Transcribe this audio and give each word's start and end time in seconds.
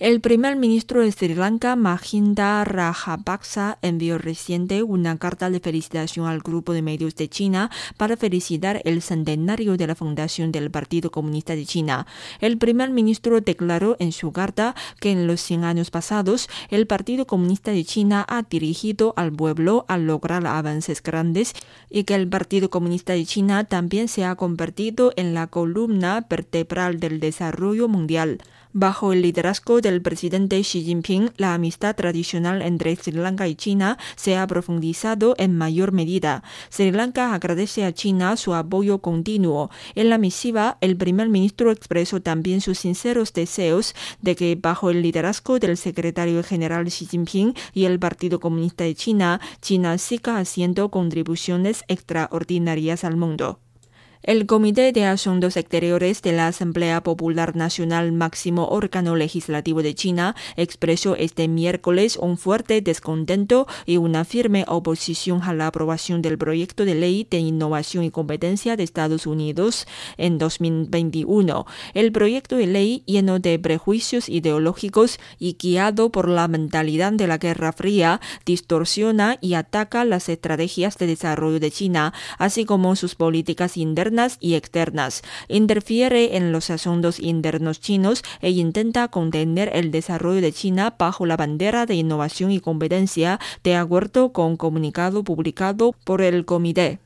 El 0.00 0.20
primer 0.20 0.56
ministro 0.56 1.02
de 1.02 1.12
Sri 1.12 1.36
Lanka, 1.36 1.76
Mahinda 1.76 2.64
Rajapaksa, 2.64 3.78
envió 3.80 4.18
reciente 4.18 4.82
una 4.82 5.16
carta 5.18 5.50
de 5.50 5.60
felicitación 5.60 6.26
al 6.26 6.40
grupo 6.40 6.72
de 6.72 6.82
medios 6.82 7.14
de 7.14 7.28
China 7.28 7.70
para 7.96 8.16
felicitar 8.16 8.82
el 8.84 9.02
centenario 9.02 9.76
de 9.76 9.86
la 9.86 9.94
fundación 9.94 10.50
del 10.50 10.72
Partido 10.72 11.12
Comunista 11.12 11.54
de 11.54 11.64
China. 11.64 12.08
El 12.40 12.58
primer 12.58 12.90
ministro 12.90 13.40
declaró 13.40 13.94
en 14.00 14.10
su 14.10 14.32
carta 14.32 14.74
que 14.98 15.12
en 15.12 15.28
los 15.28 15.40
100 15.40 15.62
años 15.62 15.92
pasados 15.92 16.48
el 16.70 16.88
Partido 16.88 17.28
Comunista 17.28 17.70
de 17.70 17.84
China 17.84 18.26
ha 18.28 18.42
dirigido 18.42 19.14
al 19.16 19.30
pueblo 19.30 19.84
a 19.86 19.96
lograr 19.96 20.44
avances 20.44 21.04
grandes 21.04 21.52
y 21.88 22.02
que 22.02 22.16
el 22.16 22.26
Partido 22.26 22.68
Comunista 22.68 23.12
de 23.12 23.24
China 23.26 23.62
también 23.62 24.08
se 24.08 24.24
ha 24.24 24.34
convertido 24.34 25.12
en 25.14 25.34
la 25.34 25.46
columna 25.46 26.26
vertebral 26.28 26.98
del 26.98 27.20
desarrollo 27.20 27.86
mundial. 27.86 28.40
Bajo 28.76 29.12
el 29.12 29.22
liderazgo 29.22 29.80
del 29.80 30.02
presidente 30.02 30.60
Xi 30.60 30.82
Jinping, 30.82 31.30
la 31.36 31.54
amistad 31.54 31.94
tradicional 31.94 32.60
entre 32.60 32.96
Sri 32.96 33.12
Lanka 33.12 33.46
y 33.46 33.54
China 33.54 33.98
se 34.16 34.36
ha 34.36 34.44
profundizado 34.48 35.36
en 35.38 35.56
mayor 35.56 35.92
medida. 35.92 36.42
Sri 36.70 36.90
Lanka 36.90 37.34
agradece 37.34 37.84
a 37.84 37.92
China 37.92 38.36
su 38.36 38.52
apoyo 38.52 38.98
continuo. 38.98 39.70
En 39.94 40.10
la 40.10 40.18
misiva, 40.18 40.76
el 40.80 40.96
primer 40.96 41.28
ministro 41.28 41.70
expresó 41.70 42.20
también 42.20 42.60
sus 42.60 42.80
sinceros 42.80 43.32
deseos 43.32 43.94
de 44.20 44.34
que 44.34 44.58
bajo 44.60 44.90
el 44.90 45.02
liderazgo 45.02 45.60
del 45.60 45.76
secretario 45.76 46.42
general 46.42 46.86
Xi 46.86 47.06
Jinping 47.06 47.54
y 47.74 47.84
el 47.84 48.00
Partido 48.00 48.40
Comunista 48.40 48.82
de 48.82 48.96
China, 48.96 49.40
China 49.62 49.96
siga 49.98 50.38
haciendo 50.38 50.90
contribuciones 50.90 51.84
extraordinarias 51.86 53.04
al 53.04 53.16
mundo. 53.16 53.60
El 54.26 54.46
Comité 54.46 54.90
de 54.92 55.04
Asuntos 55.04 55.58
Exteriores 55.58 56.22
de 56.22 56.32
la 56.32 56.46
Asamblea 56.46 57.02
Popular 57.02 57.54
Nacional, 57.56 58.10
máximo 58.12 58.68
órgano 58.68 59.16
legislativo 59.16 59.82
de 59.82 59.94
China, 59.94 60.34
expresó 60.56 61.14
este 61.14 61.46
miércoles 61.46 62.16
un 62.16 62.38
fuerte 62.38 62.80
descontento 62.80 63.66
y 63.84 63.98
una 63.98 64.24
firme 64.24 64.64
oposición 64.66 65.42
a 65.42 65.52
la 65.52 65.66
aprobación 65.66 66.22
del 66.22 66.38
proyecto 66.38 66.86
de 66.86 66.94
ley 66.94 67.26
de 67.30 67.36
innovación 67.36 68.02
y 68.02 68.10
competencia 68.10 68.78
de 68.78 68.84
Estados 68.84 69.26
Unidos 69.26 69.86
en 70.16 70.38
2021. 70.38 71.66
El 71.92 72.10
proyecto 72.10 72.56
de 72.56 72.66
ley, 72.66 73.02
lleno 73.04 73.40
de 73.40 73.58
prejuicios 73.58 74.30
ideológicos 74.30 75.18
y 75.38 75.58
guiado 75.60 76.10
por 76.10 76.30
la 76.30 76.48
mentalidad 76.48 77.12
de 77.12 77.26
la 77.26 77.36
Guerra 77.36 77.74
Fría, 77.74 78.22
distorsiona 78.46 79.36
y 79.42 79.52
ataca 79.52 80.06
las 80.06 80.30
estrategias 80.30 80.96
de 80.96 81.08
desarrollo 81.08 81.60
de 81.60 81.70
China, 81.70 82.14
así 82.38 82.64
como 82.64 82.96
sus 82.96 83.16
políticas 83.16 83.76
internas 83.76 84.13
y 84.40 84.54
externas, 84.54 85.22
interfiere 85.48 86.36
en 86.36 86.52
los 86.52 86.70
asuntos 86.70 87.18
internos 87.18 87.80
chinos 87.80 88.22
e 88.40 88.50
intenta 88.50 89.08
contener 89.08 89.70
el 89.74 89.90
desarrollo 89.90 90.40
de 90.40 90.52
China 90.52 90.94
bajo 90.98 91.26
la 91.26 91.36
bandera 91.36 91.86
de 91.86 91.94
innovación 91.94 92.50
y 92.50 92.60
competencia, 92.60 93.40
de 93.62 93.76
acuerdo 93.76 94.32
con 94.32 94.44
un 94.46 94.56
comunicado 94.56 95.24
publicado 95.24 95.94
por 96.04 96.22
el 96.22 96.44
comité. 96.44 97.03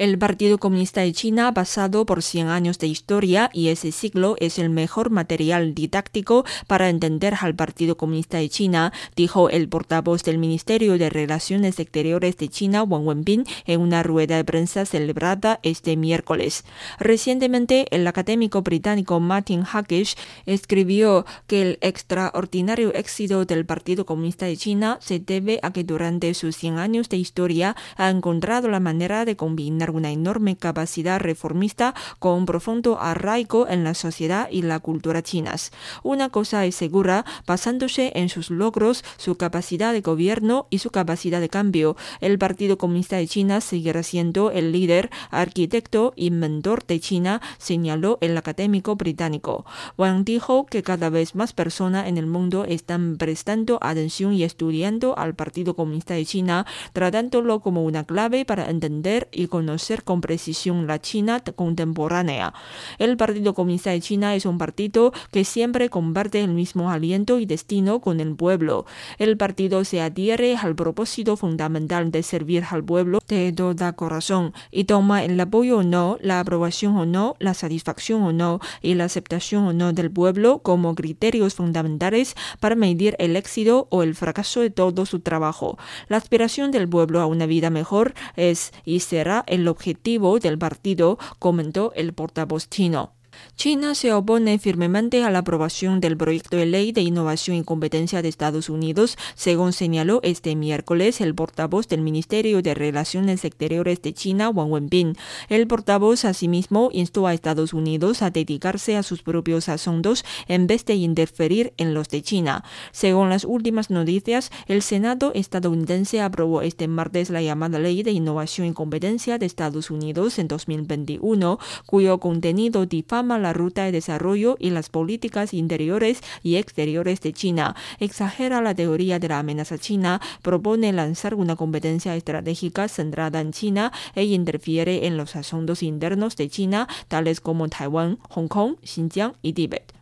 El 0.00 0.16
Partido 0.16 0.56
Comunista 0.56 1.02
de 1.02 1.12
China, 1.12 1.50
basado 1.50 2.06
por 2.06 2.22
100 2.22 2.48
años 2.48 2.78
de 2.78 2.86
historia 2.86 3.50
y 3.52 3.68
ese 3.68 3.92
siglo, 3.92 4.34
es 4.40 4.58
el 4.58 4.70
mejor 4.70 5.10
material 5.10 5.74
didáctico 5.74 6.46
para 6.66 6.88
entender 6.88 7.34
al 7.38 7.54
Partido 7.54 7.98
Comunista 7.98 8.38
de 8.38 8.48
China, 8.48 8.94
dijo 9.14 9.50
el 9.50 9.68
portavoz 9.68 10.22
del 10.22 10.38
Ministerio 10.38 10.96
de 10.96 11.10
Relaciones 11.10 11.78
Exteriores 11.78 12.38
de 12.38 12.48
China, 12.48 12.82
Wang 12.82 13.06
Wenbin, 13.06 13.44
en 13.66 13.80
una 13.82 14.02
rueda 14.02 14.36
de 14.36 14.44
prensa 14.44 14.86
celebrada 14.86 15.60
este 15.62 15.98
miércoles. 15.98 16.64
Recientemente, 16.98 17.84
el 17.90 18.06
académico 18.06 18.62
británico 18.62 19.20
Martin 19.20 19.64
Hackish 19.64 20.16
escribió 20.46 21.26
que 21.46 21.60
el 21.60 21.78
extraordinario 21.82 22.94
éxito 22.94 23.44
del 23.44 23.66
Partido 23.66 24.06
Comunista 24.06 24.46
de 24.46 24.56
China 24.56 24.96
se 25.02 25.18
debe 25.18 25.60
a 25.62 25.74
que 25.74 25.84
durante 25.84 26.32
sus 26.32 26.56
100 26.56 26.78
años 26.78 27.10
de 27.10 27.18
historia 27.18 27.76
ha 27.98 28.08
encontrado 28.08 28.68
la 28.68 28.80
manera 28.80 29.26
de 29.26 29.36
combinar 29.36 29.89
una 29.90 30.10
enorme 30.10 30.56
capacidad 30.56 31.20
reformista 31.20 31.94
con 32.18 32.34
un 32.34 32.46
profundo 32.46 33.00
arraigo 33.00 33.68
en 33.68 33.84
la 33.84 33.94
sociedad 33.94 34.48
y 34.50 34.62
la 34.62 34.80
cultura 34.80 35.22
chinas. 35.22 35.70
Una 36.02 36.28
cosa 36.28 36.64
es 36.66 36.74
segura, 36.74 37.24
basándose 37.46 38.12
en 38.14 38.28
sus 38.28 38.50
logros, 38.50 39.04
su 39.16 39.36
capacidad 39.36 39.92
de 39.92 40.00
gobierno 40.00 40.66
y 40.70 40.78
su 40.78 40.90
capacidad 40.90 41.40
de 41.40 41.48
cambio, 41.48 41.96
el 42.20 42.38
Partido 42.38 42.78
Comunista 42.78 43.16
de 43.16 43.26
China 43.26 43.60
seguirá 43.60 44.02
siendo 44.02 44.50
el 44.50 44.72
líder, 44.72 45.10
arquitecto 45.30 46.12
y 46.16 46.30
mentor 46.30 46.86
de 46.86 47.00
China, 47.00 47.40
señaló 47.58 48.18
el 48.20 48.36
académico 48.36 48.96
británico. 48.96 49.64
Wang 49.96 50.24
dijo 50.24 50.66
que 50.66 50.82
cada 50.82 51.10
vez 51.10 51.34
más 51.34 51.52
personas 51.52 52.06
en 52.08 52.18
el 52.18 52.26
mundo 52.26 52.64
están 52.64 53.16
prestando 53.16 53.78
atención 53.80 54.32
y 54.32 54.44
estudiando 54.44 55.16
al 55.18 55.34
Partido 55.34 55.74
Comunista 55.74 56.14
de 56.14 56.26
China, 56.26 56.66
tratándolo 56.92 57.60
como 57.60 57.84
una 57.84 58.04
clave 58.04 58.44
para 58.44 58.68
entender 58.70 59.28
y 59.32 59.46
conocer 59.46 59.69
con 60.04 60.20
precisión 60.20 60.86
la 60.86 61.00
China 61.00 61.40
contemporánea. 61.40 62.52
El 62.98 63.16
Partido 63.16 63.54
Comunista 63.54 63.90
de 63.90 64.00
China 64.00 64.34
es 64.34 64.46
un 64.46 64.58
partido 64.58 65.12
que 65.30 65.44
siempre 65.44 65.88
comparte 65.88 66.40
el 66.42 66.50
mismo 66.50 66.90
aliento 66.90 67.38
y 67.38 67.46
destino 67.46 68.00
con 68.00 68.20
el 68.20 68.34
pueblo. 68.34 68.86
El 69.18 69.36
partido 69.36 69.84
se 69.84 70.00
adhiere 70.00 70.56
al 70.56 70.74
propósito 70.74 71.36
fundamental 71.36 72.10
de 72.10 72.22
servir 72.22 72.64
al 72.70 72.84
pueblo 72.84 73.20
de 73.28 73.52
todo 73.52 73.76
corazón 73.94 74.52
y 74.70 74.84
toma 74.84 75.24
el 75.24 75.38
apoyo 75.40 75.78
o 75.78 75.82
no, 75.82 76.18
la 76.20 76.40
aprobación 76.40 76.96
o 76.96 77.06
no, 77.06 77.36
la 77.38 77.54
satisfacción 77.54 78.22
o 78.22 78.32
no 78.32 78.60
y 78.82 78.94
la 78.94 79.04
aceptación 79.04 79.64
o 79.64 79.72
no 79.72 79.92
del 79.92 80.10
pueblo 80.10 80.58
como 80.58 80.94
criterios 80.94 81.54
fundamentales 81.54 82.34
para 82.60 82.74
medir 82.74 83.16
el 83.18 83.36
éxito 83.36 83.86
o 83.90 84.02
el 84.02 84.14
fracaso 84.14 84.60
de 84.60 84.70
todo 84.70 85.06
su 85.06 85.20
trabajo. 85.20 85.78
La 86.08 86.16
aspiración 86.16 86.70
del 86.70 86.88
pueblo 86.88 87.20
a 87.20 87.26
una 87.26 87.46
vida 87.46 87.70
mejor 87.70 88.14
es 88.36 88.72
y 88.84 89.00
será 89.00 89.44
el 89.46 89.59
objetivo 89.68 90.38
del 90.38 90.58
partido, 90.58 91.18
comentó 91.38 91.92
el 91.94 92.12
portavoz 92.12 92.68
chino. 92.68 93.14
China 93.56 93.94
se 93.94 94.12
opone 94.12 94.58
firmemente 94.58 95.22
a 95.22 95.30
la 95.30 95.40
aprobación 95.40 96.00
del 96.00 96.16
proyecto 96.16 96.56
de 96.56 96.66
ley 96.66 96.92
de 96.92 97.02
innovación 97.02 97.56
y 97.56 97.64
competencia 97.64 98.22
de 98.22 98.28
Estados 98.28 98.70
Unidos, 98.70 99.18
según 99.34 99.72
señaló 99.72 100.20
este 100.22 100.56
miércoles 100.56 101.20
el 101.20 101.34
portavoz 101.34 101.86
del 101.86 102.00
Ministerio 102.00 102.62
de 102.62 102.74
Relaciones 102.74 103.44
Exteriores 103.44 104.00
de 104.02 104.14
China, 104.14 104.48
Wang 104.48 104.70
Wenbin. 104.70 105.16
El 105.48 105.66
portavoz 105.66 106.24
asimismo 106.24 106.88
instó 106.92 107.26
a 107.26 107.34
Estados 107.34 107.74
Unidos 107.74 108.22
a 108.22 108.30
dedicarse 108.30 108.96
a 108.96 109.02
sus 109.02 109.22
propios 109.22 109.68
asuntos 109.68 110.24
en 110.48 110.66
vez 110.66 110.84
de 110.84 110.94
interferir 110.94 111.74
en 111.76 111.92
los 111.92 112.08
de 112.08 112.22
China. 112.22 112.64
Según 112.92 113.28
las 113.28 113.44
últimas 113.44 113.90
noticias, 113.90 114.50
el 114.66 114.82
Senado 114.82 115.32
estadounidense 115.34 116.20
aprobó 116.20 116.62
este 116.62 116.88
martes 116.88 117.30
la 117.30 117.42
llamada 117.42 117.78
Ley 117.78 118.02
de 118.02 118.12
Innovación 118.12 118.68
y 118.68 118.72
Competencia 118.72 119.38
de 119.38 119.46
Estados 119.46 119.90
Unidos 119.90 120.38
en 120.38 120.48
2021, 120.48 121.58
cuyo 121.86 122.18
contenido 122.18 122.86
difama 122.86 123.29
la 123.38 123.52
ruta 123.52 123.84
de 123.84 123.92
desarrollo 123.92 124.56
y 124.58 124.70
las 124.70 124.88
políticas 124.88 125.54
interiores 125.54 126.20
y 126.42 126.56
exteriores 126.56 127.20
de 127.20 127.32
China, 127.32 127.76
exagera 127.98 128.60
la 128.60 128.74
teoría 128.74 129.18
de 129.18 129.28
la 129.28 129.38
amenaza 129.38 129.78
china, 129.78 130.20
propone 130.42 130.92
lanzar 130.92 131.34
una 131.34 131.56
competencia 131.56 132.16
estratégica 132.16 132.88
centrada 132.88 133.40
en 133.40 133.52
China 133.52 133.92
e 134.14 134.24
interfiere 134.24 135.06
en 135.06 135.16
los 135.16 135.36
asuntos 135.36 135.82
internos 135.82 136.36
de 136.36 136.48
China, 136.48 136.88
tales 137.08 137.40
como 137.40 137.68
Taiwán, 137.68 138.18
Hong 138.30 138.48
Kong, 138.48 138.76
Xinjiang 138.82 139.34
y 139.42 139.52
Tíbet. 139.52 139.99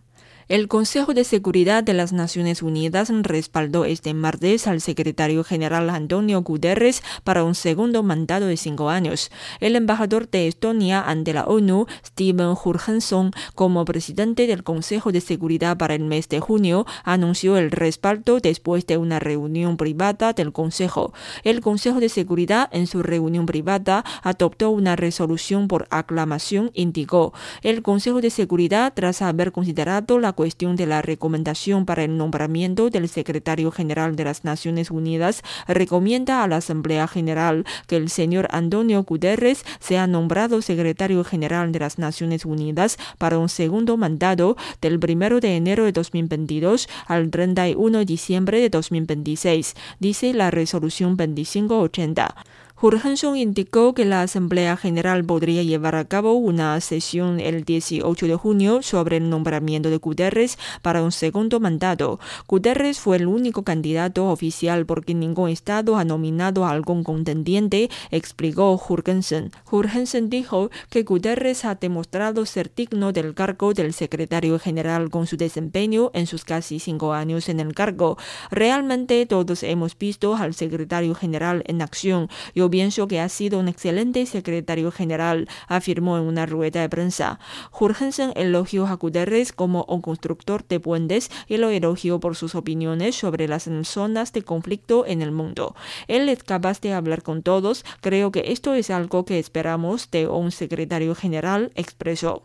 El 0.49 0.67
Consejo 0.67 1.13
de 1.13 1.25
Seguridad 1.25 1.85
de 1.85 1.93
las 1.93 2.15
Naciones 2.15 2.63
Unidas 2.63 3.11
respaldó 3.11 3.85
este 3.85 4.15
martes 4.15 4.67
al 4.67 4.81
secretario 4.81 5.45
general 5.45 5.91
Antonio 5.91 6.41
Guterres 6.41 7.03
para 7.23 7.45
un 7.45 7.55
segundo 7.55 8.03
mandato 8.03 8.47
de 8.47 8.57
cinco 8.57 8.89
años. 8.89 9.31
El 9.61 9.77
embajador 9.77 10.27
de 10.31 10.49
Estonia 10.49 11.03
ante 11.03 11.35
la 11.35 11.45
ONU, 11.45 11.85
Steven 12.03 12.55
Jurgenson, 12.55 13.33
como 13.55 13.85
presidente 13.85 14.47
del 14.47 14.65
Consejo 14.65 15.13
de 15.13 15.21
Seguridad 15.21 15.77
para 15.77 15.95
el 15.95 16.05
mes 16.05 16.31
de 16.31 16.41
junio, 16.41 16.87
anunció 17.05 17.59
el 17.59 17.71
respaldo 17.71 18.41
después 18.41 18.87
de 18.87 18.97
una 18.97 19.19
reunión 19.19 19.77
privada 19.77 20.33
del 20.33 20.55
Consejo. 20.55 21.13
El 21.45 21.61
Consejo 21.61 22.01
de 22.01 22.09
Seguridad, 22.09 22.71
en 22.73 22.87
su 22.87 23.03
reunión 23.03 23.45
privada, 23.45 24.03
adoptó 24.23 24.71
una 24.71 24.97
resolución 24.97 25.69
por 25.69 25.87
aclamación, 25.91 26.71
indicó. 26.73 27.35
El 27.61 27.83
Consejo 27.83 28.23
de 28.23 28.31
Seguridad, 28.31 28.95
tras 28.95 29.21
haber 29.21 29.53
considerado 29.53 30.19
la 30.19 30.38
cuestión 30.39 30.77
de 30.77 30.87
la 30.87 31.03
recomendación 31.03 31.85
para 31.85 32.05
el 32.05 32.17
nombramiento 32.17 32.91
del 32.91 33.09
secretario 33.09 33.73
general 33.73 34.15
de 34.15 34.23
las 34.23 34.45
Naciones 34.45 34.93
Unidas, 34.93 35.43
recomienda 35.67 36.45
a 36.45 36.47
la 36.47 36.59
Asamblea 36.59 37.09
General 37.09 37.65
que 37.89 37.97
el 37.97 38.09
señor 38.09 38.47
Antonio 38.53 39.03
Guterres 39.03 39.65
sea 39.81 40.07
nombrado 40.07 40.63
secretario 40.63 41.25
general 41.25 41.73
de 41.73 41.81
las 41.81 41.99
Naciones 41.99 42.45
Unidas 42.45 42.99
para 43.19 43.37
un 43.37 43.49
segundo 43.49 43.97
mandato 43.97 44.57
del 44.81 45.01
1 45.03 45.41
de 45.41 45.57
enero 45.57 45.85
de 45.87 45.91
2022 45.91 46.89
al 47.09 47.33
31 47.33 47.99
de 47.99 48.05
diciembre 48.05 48.61
de 48.61 48.71
2026, 48.71 49.75
dice 49.99 50.35
la 50.35 50.53
resolución 50.53 51.17
2580. 51.17 52.37
Jurgenson 52.81 53.37
indicó 53.37 53.93
que 53.93 54.05
la 54.05 54.23
Asamblea 54.23 54.77
General 54.77 55.25
podría 55.25 55.65
llevar 55.65 55.97
a 55.97 56.05
cabo 56.05 56.35
una 56.35 56.81
sesión 56.81 57.41
el 57.41 57.65
18 57.65 58.27
de 58.29 58.37
junio 58.37 58.83
sobre 58.83 59.17
el 59.17 59.29
nombramiento 59.29 59.91
de 59.91 59.97
Guterres 59.97 60.61
para 60.81 61.03
un 61.03 61.11
segundo 61.11 61.59
mandato. 61.59 62.21
Guterres 62.47 63.01
fue 63.01 63.17
el 63.17 63.27
único 63.27 63.65
candidato 63.65 64.29
oficial 64.29 64.87
porque 64.87 65.13
ningún 65.13 65.51
Estado 65.51 65.97
ha 65.97 66.05
nominado 66.05 66.65
a 66.65 66.71
algún 66.71 67.03
contendiente, 67.03 67.91
explicó 68.13 68.79
Jurgensen. 68.79 69.51
Jurgensen 69.65 70.31
dijo 70.31 70.71
que 70.89 71.03
Guterres 71.03 71.65
ha 71.65 71.75
demostrado 71.75 72.47
ser 72.47 72.73
digno 72.73 73.11
del 73.11 73.35
cargo 73.35 73.75
del 73.75 73.93
secretario 73.93 74.57
general 74.61 75.11
con 75.11 75.27
su 75.27 75.37
desempeño 75.37 76.13
en 76.15 76.29
sus 76.29 76.45
casi 76.45 76.79
cinco 76.79 77.13
años 77.13 77.49
en 77.49 77.59
el 77.59 77.75
cargo. 77.75 78.19
Realmente 78.53 79.27
todos 79.27 79.65
hemos 79.65 79.99
visto 79.99 80.37
al 80.37 80.55
secretario 80.55 81.17
general 81.17 81.65
en 81.67 81.83
acción. 81.83 82.29
Yo 82.55 82.68
pienso 82.71 83.09
que 83.09 83.21
ha 83.21 83.29
sido 83.29 83.59
un 83.59 83.69
excelente 83.69 84.25
secretario 84.27 84.91
general, 84.91 85.49
afirmó 85.67 86.19
en 86.19 86.25
una 86.25 86.47
rueda 86.47 86.81
de 86.81 86.89
prensa. 86.89 87.39
Jurgensen 87.71 88.33
elogió 88.37 88.87
a 88.87 88.95
Guterres 88.95 89.53
como 89.53 89.85
un 89.89 90.01
constructor 90.01 90.67
de 90.67 90.81
puentes 90.81 91.31
y 91.47 91.57
lo 91.57 91.71
elogió 91.71 92.21
por 92.21 92.37
sus 92.37 92.55
opiniones 92.55 93.17
sobre 93.17 93.49
las 93.49 93.69
zonas 93.85 94.33
de 94.33 94.43
conflicto 94.43 95.07
en 95.07 95.23
el 95.23 95.33
mundo. 95.33 95.75
Él 96.09 96.29
es 96.29 96.43
capaz 96.43 96.81
de 96.81 96.93
hablar 96.93 97.23
con 97.23 97.43
todos. 97.43 97.85
Creo 98.01 98.33
que 98.33 98.45
esto 98.53 98.75
es 98.75 98.91
algo 98.91 99.25
que 99.25 99.39
esperamos 99.39 100.11
de 100.11 100.27
un 100.29 100.51
secretario 100.51 101.15
general, 101.15 101.71
expresó. 101.75 102.43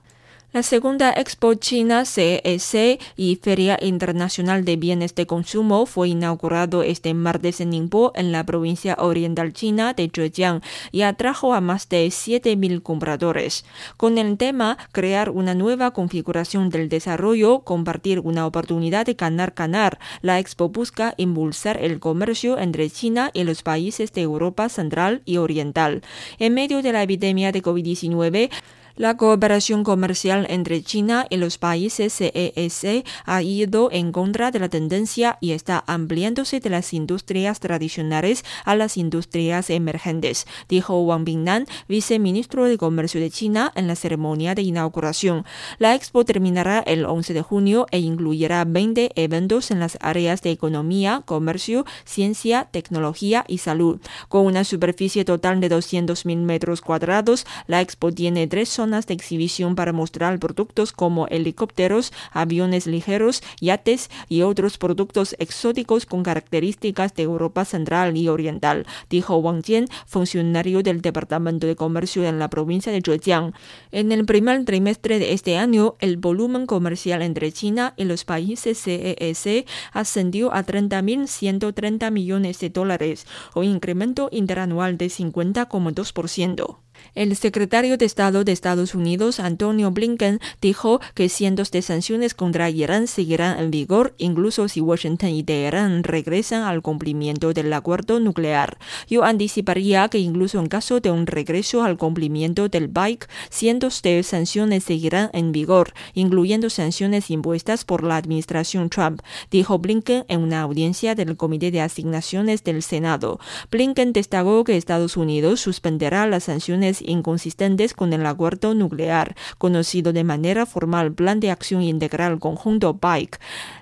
La 0.54 0.62
segunda 0.62 1.12
Expo 1.12 1.56
China 1.56 2.06
CEC 2.06 3.02
y 3.18 3.38
Feria 3.38 3.80
Internacional 3.82 4.66
de 4.66 4.76
Bienes 4.76 5.16
de 5.16 5.26
Consumo 5.26 5.88
fue 5.88 6.10
inaugurado 6.10 6.84
este 6.84 7.16
martes 7.16 7.60
en 7.60 7.72
Ningbo, 7.72 8.12
en 8.14 8.32
la 8.32 8.46
provincia 8.46 8.96
oriental 9.00 9.54
china 9.54 9.96
de 9.96 10.12
Zhejiang, 10.14 10.62
y 10.92 11.02
atrajo 11.02 11.56
a 11.56 11.60
más 11.60 11.90
de 11.90 12.06
7.000 12.06 12.84
compradores. 12.84 13.66
Con 13.98 14.20
el 14.20 14.38
tema 14.38 14.78
Crear 14.92 15.32
una 15.32 15.56
nueva 15.56 15.90
configuración 15.90 16.70
del 16.70 16.88
desarrollo, 16.88 17.62
compartir 17.62 18.20
una 18.20 18.46
oportunidad 18.46 19.08
de 19.08 19.16
ganar-ganar, 19.16 19.98
la 20.22 20.38
Expo 20.38 20.70
busca 20.70 21.16
impulsar 21.18 21.84
el 21.84 22.00
comercio 22.00 22.60
entre 22.60 22.92
China 22.92 23.32
y 23.34 23.44
los 23.44 23.64
países 23.64 24.14
de 24.14 24.22
Europa 24.22 24.70
Central 24.70 25.24
y 25.26 25.38
Oriental. 25.38 26.04
En 26.38 26.54
medio 26.54 26.84
de 26.84 26.94
la 26.94 27.02
epidemia 27.02 27.52
de 27.52 27.64
COVID-19, 27.64 28.52
la 28.96 29.18
cooperación 29.18 29.84
comercial 29.84 30.46
entre 30.50 30.84
China 30.84 31.26
y 31.32 31.38
los 31.38 31.58
países 31.58 32.14
CES 32.14 33.04
ha 33.26 33.42
ido 33.42 33.90
en 33.92 34.12
contra 34.12 34.52
de 34.52 34.60
la 34.60 34.70
tendencia 34.70 35.40
y 35.42 35.52
está 35.52 35.84
ampliándose 35.88 36.60
de 36.60 36.70
las 36.70 36.94
industrias 36.94 37.60
tradicionales 37.60 38.46
a 38.66 38.76
las 38.76 38.98
industrias 38.98 39.72
emergentes, 39.72 40.46
dijo 40.70 41.02
Wang 41.02 41.26
Bingnan, 41.26 41.66
viceministro 41.88 42.66
de 42.66 42.78
Comercio 42.78 43.20
de 43.20 43.32
China, 43.32 43.72
en 43.74 43.88
la 43.88 43.96
ceremonia 43.96 44.54
de 44.54 44.62
inauguración. 44.62 45.44
La 45.80 45.96
expo 45.96 46.24
terminará 46.24 46.80
el 46.80 47.06
11 47.06 47.34
de 47.34 47.42
junio 47.42 47.88
e 47.90 47.98
incluirá 47.98 48.64
20 48.64 49.12
eventos 49.16 49.72
en 49.72 49.80
las 49.80 49.98
áreas 50.02 50.44
de 50.44 50.52
economía, 50.52 51.24
comercio, 51.26 51.86
ciencia, 52.06 52.68
tecnología 52.70 53.44
y 53.48 53.58
salud. 53.58 54.00
Con 54.30 54.46
una 54.46 54.64
superficie 54.64 55.26
total 55.26 55.62
de 55.62 55.72
200.000 55.72 56.38
metros 56.38 56.82
cuadrados, 56.82 57.48
la 57.66 57.82
expo 57.82 58.12
tiene 58.12 58.46
tres 58.46 58.70
zonas 58.70 58.83
de 58.84 59.14
exhibición 59.14 59.76
para 59.76 59.94
mostrar 59.94 60.38
productos 60.40 60.92
como 60.92 61.28
helicópteros, 61.28 62.12
aviones 62.32 62.86
ligeros, 62.86 63.42
yates 63.62 64.10
y 64.28 64.42
otros 64.42 64.78
productos 64.78 65.38
exóticos 65.40 66.06
con 66.06 66.22
características 66.22 67.14
de 67.16 67.24
Europa 67.24 67.64
Central 67.64 68.18
y 68.18 68.28
Oriental, 68.28 68.86
dijo 69.10 69.38
Wang 69.38 69.64
Jian, 69.64 69.88
funcionario 70.06 70.84
del 70.84 71.02
Departamento 71.02 71.66
de 71.66 71.78
Comercio 71.78 72.26
en 72.26 72.40
la 72.40 72.50
provincia 72.50 72.92
de 72.92 73.02
Zhejiang. 73.02 73.54
En 73.92 74.12
el 74.12 74.26
primer 74.26 74.66
trimestre 74.66 75.18
de 75.18 75.32
este 75.32 75.58
año, 75.58 75.96
el 76.00 76.18
volumen 76.18 76.66
comercial 76.66 77.22
entre 77.22 77.54
China 77.54 77.94
y 77.96 78.04
los 78.04 78.26
países 78.26 78.78
CES 78.78 79.66
ascendió 79.94 80.54
a 80.54 80.66
30.130 80.66 82.12
millones 82.12 82.60
de 82.60 82.70
dólares, 82.70 83.26
un 83.56 83.64
incremento 83.64 84.28
interanual 84.32 84.98
de 84.98 85.06
50,2%. 85.06 86.84
El 87.16 87.36
secretario 87.36 87.98
de 87.98 88.06
Estado 88.06 88.44
de 88.44 88.52
Estados 88.52 88.96
Unidos, 88.96 89.40
Antonio 89.40 89.92
Blinken, 89.92 90.40
dijo 90.62 91.00
que 91.14 91.30
cientos 91.30 91.70
de 91.70 91.82
sanciones 91.82 92.34
contra 92.34 92.70
Irán 92.70 93.08
seguirán 93.08 93.60
en 93.60 93.72
vigor 93.72 94.16
incluso 94.18 94.68
si 94.68 94.82
Washington 94.82 95.30
y 95.30 95.44
Teherán 95.44 96.04
regresan 96.04 96.64
al 96.64 96.82
cumplimiento 96.82 97.54
del 97.54 97.72
acuerdo 97.74 98.20
nuclear. 98.20 98.78
Yo 99.08 99.24
anticiparía 99.24 100.10
que 100.10 100.18
incluso 100.18 100.60
en 100.60 100.68
caso 100.68 101.00
de 101.00 101.12
un 101.12 101.28
regreso 101.28 101.84
al 101.84 101.98
cumplimiento 101.98 102.68
del 102.68 102.88
BIC, 102.88 103.30
cientos 103.50 104.02
de 104.02 104.24
sanciones 104.24 104.84
seguirán 104.84 105.30
en 105.34 105.52
vigor, 105.52 105.94
incluyendo 106.14 106.70
sanciones 106.70 107.30
impuestas 107.30 107.86
por 107.86 108.04
la 108.04 108.18
administración 108.18 108.90
Trump, 108.90 109.22
dijo 109.52 109.80
Blinken 109.80 110.26
en 110.28 110.42
una 110.42 110.62
audiencia 110.62 111.16
del 111.16 111.38
Comité 111.38 111.72
de 111.72 111.82
Asignaciones 111.82 112.64
del 112.64 112.82
Senado. 112.82 113.40
Blinken 113.72 114.14
destacó 114.14 114.64
que 114.64 114.78
Estados 114.78 115.16
Unidos 115.16 115.62
suspenderá 115.62 116.26
las 116.28 116.46
sanciones 116.46 116.83
inconsistentes 117.02 117.94
con 117.94 118.14
el 118.14 118.26
acuerdo 118.26 118.74
nuclear, 118.74 119.36
conocido 119.58 120.14
de 120.14 120.24
manera 120.24 120.66
formal 120.66 121.14
Plan 121.14 121.40
de 121.40 121.52
Acción 121.52 121.82
Integral 121.82 122.40
Conjunto 122.40 122.94
BIKE 122.94 123.38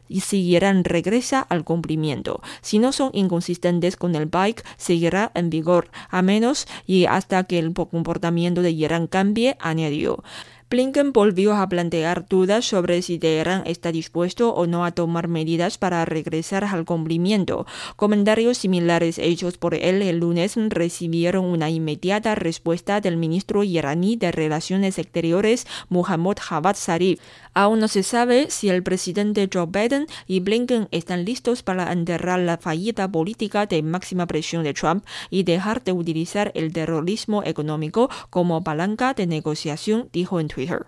y 0.08 0.20
si 0.22 0.42
Irán 0.42 0.84
regresa 0.84 1.40
al 1.42 1.64
cumplimiento. 1.64 2.42
Si 2.62 2.80
no 2.80 2.92
son 2.92 3.12
inconsistentes 3.14 3.96
con 3.96 4.16
el 4.16 4.26
BIKE, 4.26 4.64
seguirá 4.78 5.32
en 5.34 5.50
vigor, 5.50 5.90
a 6.10 6.22
menos 6.22 6.68
y 6.86 7.06
hasta 7.06 7.46
que 7.46 7.60
el 7.60 7.74
comportamiento 7.74 8.62
de 8.62 8.72
Irán 8.72 9.08
cambie, 9.08 9.56
añadió. 9.60 10.24
Blinken 10.72 11.12
volvió 11.12 11.54
a 11.54 11.68
plantear 11.68 12.26
dudas 12.30 12.64
sobre 12.64 13.02
si 13.02 13.20
Teherán 13.20 13.64
está 13.66 13.92
dispuesto 13.92 14.54
o 14.54 14.68
no 14.68 14.86
a 14.86 14.92
tomar 14.92 15.28
medidas 15.28 15.78
para 15.78 16.06
regresar 16.06 16.64
al 16.64 16.86
cumplimiento. 16.86 17.66
Comentarios 17.98 18.60
similares 18.60 19.20
hechos 19.20 19.58
por 19.58 19.76
él 19.76 20.02
el 20.02 20.20
lunes 20.20 20.56
recibieron 20.56 21.44
una 21.44 21.70
inmediata 21.70 22.36
respuesta 22.36 23.02
del 23.02 23.18
ministro 23.18 23.66
iraní 23.66 24.16
de 24.16 24.32
Relaciones 24.32 24.98
Exteriores, 24.98 25.68
Muhammad 25.90 26.38
Javad 26.40 26.78
Zarif. 26.78 27.20
Aún 27.54 27.80
no 27.80 27.90
se 27.90 28.02
sabe 28.02 28.50
si 28.50 28.70
el 28.70 28.82
presidente 28.82 29.50
Joe 29.54 29.66
Biden 29.66 30.08
y 30.26 30.40
Blinken 30.40 30.88
están 30.92 31.26
listos 31.26 31.64
para 31.64 31.92
enterrar 31.92 32.40
la 32.40 32.58
fallida 32.58 33.12
política 33.12 33.66
de 33.66 33.84
máxima 33.84 34.26
presión 34.26 34.64
de 34.64 34.74
Trump 34.74 35.04
y 35.30 35.44
dejar 35.44 35.84
de 35.84 35.92
utilizar 35.92 36.54
el 36.56 36.72
terrorismo 36.72 37.44
económico 37.44 38.10
como 38.30 38.64
palanca 38.64 39.14
de 39.14 39.28
negociación, 39.28 40.08
dijo 40.14 40.40
en 40.40 40.48
Twitter. 40.48 40.61
her. 40.66 40.88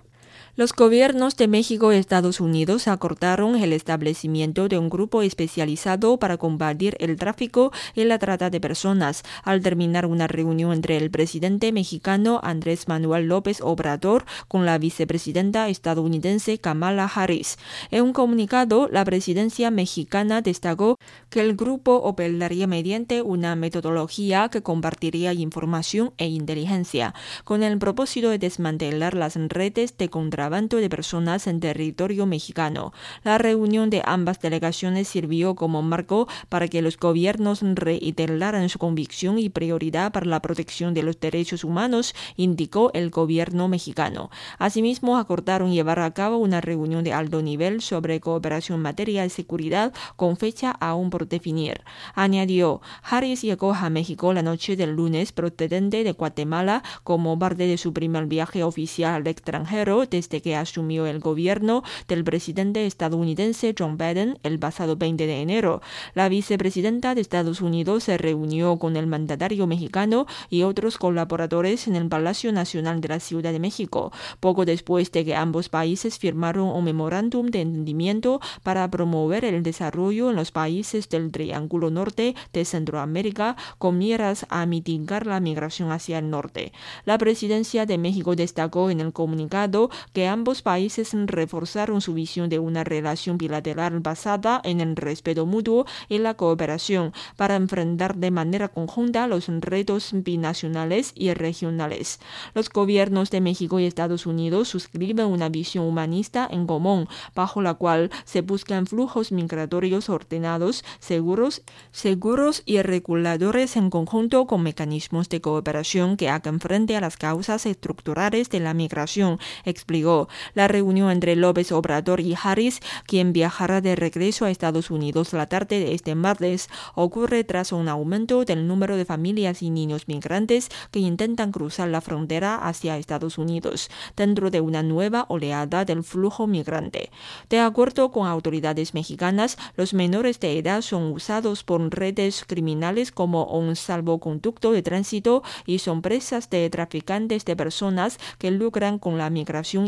Los 0.56 0.72
gobiernos 0.74 1.36
de 1.36 1.48
México 1.48 1.92
y 1.92 1.96
Estados 1.96 2.40
Unidos 2.40 2.88
acordaron 2.88 3.56
el 3.56 3.74
establecimiento 3.74 4.68
de 4.68 4.78
un 4.78 4.88
grupo 4.88 5.24
especializado 5.24 6.20
para 6.20 6.38
combatir 6.38 6.96
el 7.00 7.16
tráfico 7.16 7.72
y 7.96 8.04
la 8.04 8.20
trata 8.20 8.52
de 8.52 8.62
personas 8.62 9.24
al 9.44 9.64
terminar 9.64 10.06
una 10.06 10.28
reunión 10.28 10.72
entre 10.72 10.98
el 10.98 11.10
presidente 11.10 11.72
mexicano 11.72 12.40
Andrés 12.44 12.88
Manuel 12.88 13.26
López 13.26 13.62
Obrador 13.62 14.26
con 14.48 14.64
la 14.64 14.78
vicepresidenta 14.78 15.70
estadounidense 15.70 16.60
Kamala 16.60 17.06
Harris. 17.06 17.58
En 17.90 18.04
un 18.04 18.14
comunicado, 18.14 18.88
la 18.92 19.04
presidencia 19.06 19.72
mexicana 19.72 20.44
destacó 20.44 21.00
que 21.32 21.42
el 21.42 21.56
grupo 21.56 21.96
operaría 21.96 22.68
mediante 22.68 23.24
una 23.24 23.56
metodología 23.56 24.50
que 24.50 24.62
compartiría 24.62 25.34
información 25.34 26.14
e 26.20 26.28
inteligencia 26.28 27.16
con 27.44 27.64
el 27.64 27.80
propósito 27.80 28.30
de 28.30 28.38
desmantelar 28.38 29.16
las 29.16 29.36
redes 29.36 29.98
de 29.98 30.10
contra 30.10 30.43
de 30.50 30.90
personas 30.90 31.48
en 31.48 31.62
territorio 31.62 32.26
mexicano. 32.26 32.92
La 33.24 33.38
reunión 33.38 33.90
de 33.90 34.02
ambas 34.06 34.42
delegaciones 34.42 35.08
sirvió 35.08 35.56
como 35.56 35.82
marco 35.82 36.28
para 36.50 36.68
que 36.68 36.82
los 36.82 36.98
gobiernos 36.98 37.62
reiteraran 37.62 38.68
su 38.68 38.78
convicción 38.78 39.40
y 39.40 39.50
prioridad 39.50 40.12
para 40.12 40.26
la 40.26 40.42
protección 40.42 40.94
de 40.94 41.04
los 41.04 41.20
derechos 41.20 41.64
humanos, 41.64 42.14
indicó 42.36 42.92
el 42.94 43.10
gobierno 43.10 43.70
mexicano. 43.70 44.32
Asimismo, 44.60 45.18
acordaron 45.18 45.72
llevar 45.72 46.00
a 46.00 46.12
cabo 46.12 46.38
una 46.38 46.60
reunión 46.60 47.06
de 47.06 47.14
alto 47.14 47.42
nivel 47.42 47.82
sobre 47.82 48.20
cooperación 48.20 48.80
en 48.80 48.82
materia 48.82 49.22
de 49.24 49.30
seguridad 49.30 49.94
con 50.18 50.36
fecha 50.36 50.72
aún 50.72 51.10
por 51.10 51.28
definir. 51.28 51.82
Añadió, 52.16 52.82
Harris 53.02 53.42
llegó 53.44 53.74
a 53.74 53.90
México 53.90 54.34
la 54.34 54.42
noche 54.42 54.76
del 54.76 54.92
lunes 54.92 55.32
procedente 55.32 56.04
de 56.04 56.12
Guatemala 56.12 56.84
como 57.04 57.40
parte 57.40 57.66
de 57.66 57.78
su 57.78 57.94
primer 57.94 58.26
viaje 58.26 58.64
oficial 58.64 59.14
al 59.16 59.28
extranjero 59.28 60.06
desde 60.06 60.33
desde 60.34 60.42
que 60.42 60.56
asumió 60.56 61.06
el 61.06 61.20
gobierno 61.20 61.84
del 62.08 62.24
presidente 62.24 62.88
estadounidense 62.88 63.76
John 63.78 64.00
Biden 64.00 64.40
el 64.42 64.58
pasado 64.58 64.96
20 64.96 65.28
de 65.28 65.42
enero. 65.42 65.84
La 66.16 66.28
vicepresidenta 66.28 67.14
de 67.14 67.22
Estados 67.22 67.62
Unidos 67.62 68.06
se 68.06 68.18
reunió 68.18 68.80
con 68.80 68.98
el 68.98 69.06
mandatario 69.06 69.68
mexicano 69.68 70.26
y 70.50 70.64
otros 70.64 70.98
colaboradores 70.98 71.88
en 71.88 71.96
el 71.96 72.08
Palacio 72.08 72.52
Nacional 72.52 73.00
de 73.00 73.10
la 73.10 73.20
Ciudad 73.20 73.52
de 73.52 73.60
México, 73.60 74.12
poco 74.40 74.66
después 74.66 75.12
de 75.12 75.24
que 75.24 75.36
ambos 75.36 75.70
países 75.70 76.18
firmaron 76.18 76.68
un 76.70 76.84
memorándum 76.84 77.46
de 77.46 77.62
entendimiento 77.62 78.42
para 78.64 78.90
promover 78.90 79.46
el 79.46 79.62
desarrollo 79.62 80.32
en 80.32 80.36
los 80.36 80.52
países 80.52 81.10
del 81.10 81.32
Triángulo 81.32 81.92
Norte 81.92 82.34
de 82.54 82.66
Centroamérica 82.66 83.56
con 83.78 84.00
miras 84.00 84.48
a 84.50 84.66
mitigar 84.66 85.28
la 85.28 85.40
migración 85.40 85.92
hacia 85.92 86.18
el 86.18 86.32
norte. 86.32 86.74
La 87.06 87.20
presidencia 87.20 87.86
de 87.86 88.00
México 88.00 88.36
destacó 88.36 88.90
en 88.90 89.00
el 89.00 89.14
comunicado 89.14 89.90
que 90.14 90.23
ambos 90.28 90.62
países 90.62 91.12
reforzaron 91.14 92.02
su 92.02 92.14
visión 92.14 92.50
de 92.50 92.60
una 92.60 92.84
relación 92.84 93.38
bilateral 93.38 94.00
basada 94.00 94.62
en 94.64 94.82
el 94.82 94.96
respeto 94.96 95.46
mutuo 95.46 95.86
y 96.10 96.20
la 96.20 96.36
cooperación 96.36 97.14
para 97.36 97.56
enfrentar 97.56 98.16
de 98.16 98.32
manera 98.32 98.68
conjunta 98.68 99.28
los 99.28 99.48
retos 99.48 100.12
binacionales 100.14 101.12
y 101.16 101.34
regionales. 101.34 102.20
Los 102.54 102.70
gobiernos 102.70 103.30
de 103.32 103.42
México 103.42 103.80
y 103.80 103.86
Estados 103.86 104.26
Unidos 104.26 104.68
suscriben 104.70 105.28
una 105.28 105.50
visión 105.50 105.86
humanista 105.86 106.48
en 106.50 106.68
común, 106.68 107.08
bajo 107.36 107.62
la 107.62 107.74
cual 107.74 108.12
se 108.26 108.42
buscan 108.42 108.86
flujos 108.86 109.32
migratorios 109.32 110.10
ordenados, 110.10 110.84
seguros, 111.00 111.64
seguros 111.92 112.64
y 112.66 112.82
reguladores 112.82 113.76
en 113.76 113.90
conjunto 113.90 114.48
con 114.48 114.64
mecanismos 114.64 115.30
de 115.30 115.42
cooperación 115.42 116.18
que 116.18 116.30
hagan 116.30 116.60
frente 116.60 116.96
a 116.96 117.02
las 117.02 117.18
causas 117.18 117.66
estructurales 117.66 118.50
de 118.50 118.60
la 118.60 118.74
migración, 118.74 119.40
explicó. 119.66 120.13
La 120.54 120.68
reunión 120.68 121.12
entre 121.12 121.36
López 121.36 121.72
Obrador 121.72 122.20
y 122.20 122.36
Harris, 122.42 122.80
quien 123.06 123.34
viajará 123.34 123.82
de 123.82 123.96
regreso 123.96 124.46
a 124.46 124.52
Estados 124.52 124.92
Unidos 124.92 125.34
la 125.34 125.48
tarde 125.48 125.80
de 125.80 125.94
este 125.94 126.16
martes, 126.16 126.70
ocurre 126.96 127.44
tras 127.44 127.72
un 127.72 127.88
aumento 127.88 128.46
del 128.46 128.68
número 128.68 128.98
de 128.98 129.06
familias 129.06 129.62
y 129.62 129.70
niños 129.70 130.08
migrantes 130.08 130.70
que 130.92 131.00
intentan 131.00 131.52
cruzar 131.52 131.90
la 131.90 132.02
frontera 132.02 132.56
hacia 132.56 132.98
Estados 132.98 133.38
Unidos, 133.38 133.90
dentro 134.16 134.52
de 134.52 134.62
una 134.62 134.84
nueva 134.84 135.26
oleada 135.30 135.86
del 135.86 136.04
flujo 136.04 136.48
migrante. 136.48 137.10
De 137.50 137.60
acuerdo 137.60 138.12
con 138.12 138.28
autoridades 138.28 138.94
mexicanas, 138.94 139.58
los 139.76 139.94
menores 139.94 140.40
de 140.40 140.58
edad 140.58 140.82
son 140.82 141.12
usados 141.12 141.64
por 141.64 141.82
redes 141.94 142.46
criminales 142.48 143.12
como 143.12 143.46
un 143.46 143.76
salvoconducto 143.76 144.72
de 144.72 144.82
tránsito 144.82 145.44
y 145.66 145.80
son 145.80 146.02
presas 146.02 146.50
de 146.50 146.70
traficantes 146.70 147.46
de 147.46 147.56
personas 147.56 148.20
que 148.38 148.52
lucran 148.52 149.00
con 149.00 149.18
la 149.18 149.30
migración 149.30 149.88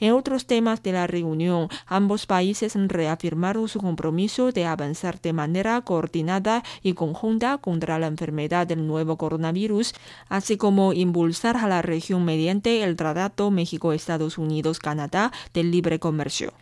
En 0.00 0.12
otros 0.12 0.46
temas 0.46 0.82
de 0.82 0.92
la 0.92 1.06
reunión, 1.06 1.68
ambos 1.86 2.26
países 2.26 2.74
reafirmaron 2.74 3.68
su 3.68 3.80
compromiso 3.80 4.52
de 4.52 4.66
avanzar 4.66 5.20
de 5.20 5.32
manera 5.32 5.80
coordinada 5.82 6.62
y 6.82 6.94
conjunta 6.94 7.58
contra 7.58 7.98
la 7.98 8.06
enfermedad 8.06 8.66
del 8.66 8.86
nuevo 8.86 9.16
coronavirus, 9.16 9.94
así 10.28 10.56
como 10.56 10.92
impulsar 10.92 11.56
a 11.56 11.66
la 11.66 11.82
región 11.82 12.24
mediante 12.24 12.82
el 12.82 12.96
Tratado 12.96 13.50
México-Estados 13.50 14.38
Unidos-Canadá 14.38 15.32
del 15.54 15.70
Libre 15.70 15.98
Comercio. 15.98 16.52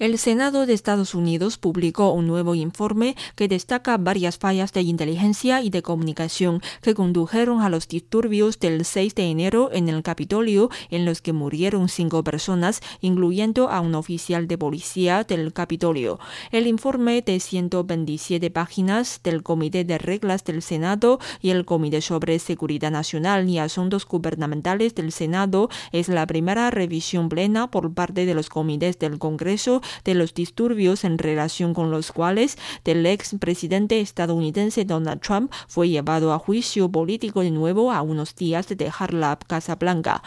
El 0.00 0.16
Senado 0.16 0.64
de 0.64 0.72
Estados 0.72 1.14
Unidos 1.14 1.58
publicó 1.58 2.14
un 2.14 2.26
nuevo 2.26 2.54
informe 2.54 3.16
que 3.34 3.48
destaca 3.48 3.98
varias 3.98 4.38
fallas 4.38 4.72
de 4.72 4.80
inteligencia 4.80 5.60
y 5.60 5.68
de 5.68 5.82
comunicación 5.82 6.62
que 6.80 6.94
condujeron 6.94 7.60
a 7.60 7.68
los 7.68 7.86
disturbios 7.86 8.58
del 8.58 8.86
6 8.86 9.14
de 9.14 9.24
enero 9.24 9.68
en 9.74 9.90
el 9.90 10.02
Capitolio, 10.02 10.70
en 10.88 11.04
los 11.04 11.20
que 11.20 11.34
murieron 11.34 11.90
cinco 11.90 12.24
personas, 12.24 12.80
incluyendo 13.02 13.68
a 13.68 13.82
un 13.82 13.94
oficial 13.94 14.48
de 14.48 14.56
policía 14.56 15.22
del 15.24 15.52
Capitolio. 15.52 16.18
El 16.50 16.66
informe 16.66 17.20
de 17.20 17.38
127 17.38 18.50
páginas 18.50 19.20
del 19.22 19.42
Comité 19.42 19.84
de 19.84 19.98
Reglas 19.98 20.44
del 20.44 20.62
Senado 20.62 21.18
y 21.42 21.50
el 21.50 21.66
Comité 21.66 22.00
sobre 22.00 22.38
Seguridad 22.38 22.90
Nacional 22.90 23.50
y 23.50 23.58
Asuntos 23.58 24.06
Gubernamentales 24.06 24.94
del 24.94 25.12
Senado 25.12 25.68
es 25.92 26.08
la 26.08 26.26
primera 26.26 26.70
revisión 26.70 27.28
plena 27.28 27.70
por 27.70 27.92
parte 27.92 28.24
de 28.24 28.32
los 28.32 28.48
comités 28.48 28.98
del 28.98 29.18
Congreso 29.18 29.82
de 30.04 30.14
los 30.14 30.34
disturbios 30.34 31.04
en 31.04 31.18
relación 31.18 31.74
con 31.74 31.90
los 31.90 32.12
cuales 32.12 32.58
el 32.90 33.06
ex 33.06 33.36
presidente 33.38 34.00
estadounidense 34.00 34.84
Donald 34.84 35.20
Trump 35.20 35.52
fue 35.68 35.88
llevado 35.88 36.32
a 36.32 36.38
juicio 36.38 36.90
político 36.90 37.42
de 37.42 37.52
nuevo 37.52 37.92
a 37.92 38.02
unos 38.02 38.34
días 38.34 38.68
de 38.68 38.74
dejar 38.74 39.14
la 39.14 39.38
Casa 39.46 39.76
Blanca. 39.76 40.22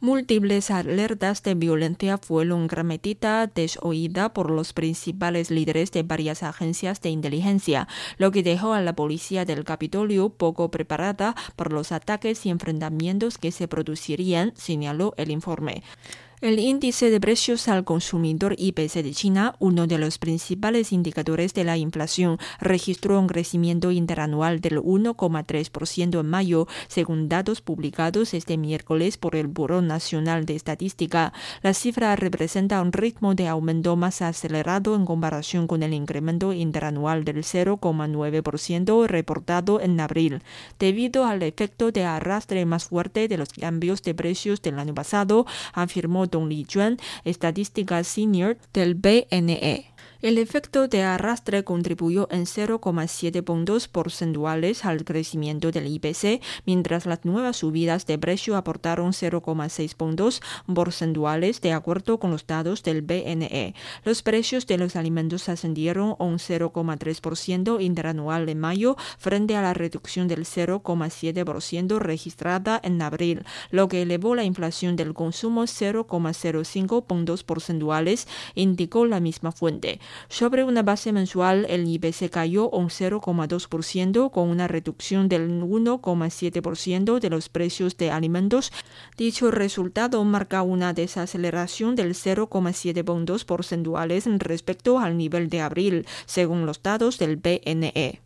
Múltiples 0.00 0.70
alertas 0.70 1.42
de 1.42 1.54
violencia 1.54 2.18
fueron 2.18 2.66
grametitas 2.66 3.52
desoída 3.54 4.32
por 4.32 4.50
los 4.50 4.72
principales 4.72 5.50
líderes 5.50 5.90
de 5.92 6.02
varias 6.02 6.42
agencias 6.42 7.00
de 7.00 7.10
inteligencia, 7.10 7.88
lo 8.18 8.30
que 8.30 8.42
dejó 8.42 8.72
a 8.72 8.82
la 8.82 8.94
policía 8.94 9.44
del 9.44 9.64
Capitolio 9.64 10.30
poco 10.30 10.70
preparada 10.70 11.34
para 11.56 11.70
los 11.70 11.92
ataques 11.92 12.44
y 12.44 12.50
enfrentamientos 12.50 13.38
que 13.38 13.52
se 13.52 13.68
producirían, 13.68 14.52
señaló 14.56 15.14
el 15.16 15.30
informe. 15.30 15.82
El 16.42 16.58
índice 16.58 17.08
de 17.08 17.18
precios 17.18 17.66
al 17.66 17.84
consumidor 17.84 18.54
IPC 18.58 19.02
de 19.02 19.12
China, 19.12 19.56
uno 19.58 19.86
de 19.86 19.96
los 19.96 20.18
principales 20.18 20.92
indicadores 20.92 21.54
de 21.54 21.64
la 21.64 21.78
inflación, 21.78 22.36
registró 22.60 23.18
un 23.18 23.26
crecimiento 23.26 23.90
interanual 23.90 24.60
del 24.60 24.82
1,3% 24.82 26.20
en 26.20 26.26
mayo, 26.28 26.68
según 26.88 27.30
datos 27.30 27.62
publicados 27.62 28.34
este 28.34 28.58
miércoles 28.58 29.16
por 29.16 29.34
el 29.34 29.46
Buró 29.46 29.80
Nacional 29.80 30.44
de 30.44 30.56
Estadística. 30.56 31.32
La 31.62 31.72
cifra 31.72 32.14
representa 32.16 32.82
un 32.82 32.92
ritmo 32.92 33.34
de 33.34 33.48
aumento 33.48 33.96
más 33.96 34.20
acelerado 34.20 34.94
en 34.94 35.06
comparación 35.06 35.66
con 35.66 35.82
el 35.82 35.94
incremento 35.94 36.52
interanual 36.52 37.24
del 37.24 37.44
0,9% 37.44 39.06
reportado 39.06 39.80
en 39.80 39.98
abril, 40.00 40.42
debido 40.78 41.24
al 41.24 41.42
efecto 41.42 41.92
de 41.92 42.04
arrastre 42.04 42.66
más 42.66 42.84
fuerte 42.84 43.26
de 43.26 43.38
los 43.38 43.48
cambios 43.54 44.02
de 44.02 44.14
precios 44.14 44.60
del 44.60 44.78
año 44.78 44.94
pasado, 44.94 45.46
afirmó 45.72 46.25
Dong 46.30 46.48
Lijuan, 46.48 46.98
estadística 47.24 48.02
senior 48.04 48.58
del 48.72 48.94
BNE. 48.94 49.95
El 50.26 50.38
efecto 50.38 50.88
de 50.88 51.04
arrastre 51.04 51.62
contribuyó 51.62 52.26
en 52.32 52.46
0,7 52.46 53.44
puntos 53.44 53.86
porcentuales 53.86 54.84
al 54.84 55.04
crecimiento 55.04 55.70
del 55.70 55.86
IPC, 55.86 56.42
mientras 56.64 57.06
las 57.06 57.24
nuevas 57.24 57.58
subidas 57.58 58.06
de 58.06 58.18
precio 58.18 58.56
aportaron 58.56 59.12
0,6 59.12 59.94
puntos 59.94 60.42
porcentuales 60.74 61.60
de 61.60 61.72
acuerdo 61.72 62.18
con 62.18 62.32
los 62.32 62.44
datos 62.44 62.82
del 62.82 63.02
BNE. 63.02 63.76
Los 64.04 64.24
precios 64.24 64.66
de 64.66 64.78
los 64.78 64.96
alimentos 64.96 65.48
ascendieron 65.48 66.16
un 66.18 66.38
0,3% 66.38 67.80
interanual 67.80 68.48
en 68.48 68.58
mayo 68.58 68.96
frente 69.18 69.54
a 69.54 69.62
la 69.62 69.74
reducción 69.74 70.26
del 70.26 70.44
0,7% 70.44 71.98
registrada 72.00 72.80
en 72.82 73.00
abril, 73.00 73.44
lo 73.70 73.86
que 73.86 74.02
elevó 74.02 74.34
la 74.34 74.42
inflación 74.42 74.96
del 74.96 75.14
consumo 75.14 75.62
0,05 75.62 77.06
puntos 77.06 77.44
porcentuales, 77.44 78.26
indicó 78.56 79.06
la 79.06 79.20
misma 79.20 79.52
fuente. 79.52 80.00
Sobre 80.28 80.64
una 80.64 80.82
base 80.82 81.12
mensual, 81.12 81.66
el 81.68 81.86
IPC 81.88 82.30
cayó 82.30 82.68
un 82.70 82.88
0,2% 82.88 84.30
con 84.30 84.48
una 84.48 84.68
reducción 84.68 85.28
del 85.28 85.62
1,7% 85.62 87.20
de 87.20 87.30
los 87.30 87.48
precios 87.48 87.96
de 87.96 88.10
alimentos. 88.10 88.72
Dicho 89.16 89.50
resultado 89.50 90.22
marca 90.24 90.62
una 90.62 90.92
desaceleración 90.92 91.96
del 91.96 92.14
0,7 92.14 93.04
puntos 93.04 93.44
porcentuales 93.44 94.26
respecto 94.38 94.98
al 94.98 95.16
nivel 95.16 95.48
de 95.48 95.60
abril, 95.60 96.06
según 96.26 96.66
los 96.66 96.82
datos 96.82 97.18
del 97.18 97.36
BNE. 97.36 98.20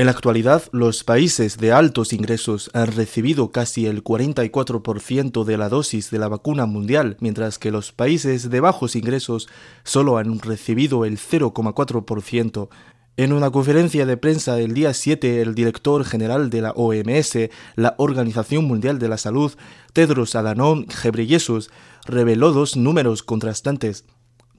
En 0.00 0.06
la 0.06 0.12
actualidad, 0.12 0.62
los 0.72 1.04
países 1.04 1.58
de 1.58 1.72
altos 1.72 2.14
ingresos 2.14 2.70
han 2.72 2.86
recibido 2.86 3.52
casi 3.52 3.84
el 3.84 4.02
44% 4.02 5.44
de 5.44 5.58
la 5.58 5.68
dosis 5.68 6.10
de 6.10 6.18
la 6.18 6.28
vacuna 6.28 6.64
mundial, 6.64 7.18
mientras 7.20 7.58
que 7.58 7.70
los 7.70 7.92
países 7.92 8.48
de 8.48 8.60
bajos 8.60 8.96
ingresos 8.96 9.46
solo 9.84 10.16
han 10.16 10.38
recibido 10.38 11.04
el 11.04 11.18
0,4%. 11.18 12.70
En 13.18 13.34
una 13.34 13.50
conferencia 13.50 14.06
de 14.06 14.16
prensa 14.16 14.58
el 14.58 14.72
día 14.72 14.94
7, 14.94 15.42
el 15.42 15.54
director 15.54 16.02
general 16.06 16.48
de 16.48 16.62
la 16.62 16.70
OMS, 16.70 17.50
la 17.76 17.94
Organización 17.98 18.64
Mundial 18.64 18.98
de 18.98 19.08
la 19.10 19.18
Salud, 19.18 19.52
Tedros 19.92 20.34
Adhanom 20.34 20.86
Ghebreyesus, 20.86 21.70
reveló 22.06 22.52
dos 22.52 22.74
números 22.74 23.22
contrastantes. 23.22 24.06